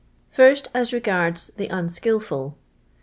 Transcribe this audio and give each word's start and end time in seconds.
First, 0.31 0.67
as 0.73 0.93
regards 0.93 1.51
the 1.57 1.67
nnshilfiil. 1.67 2.55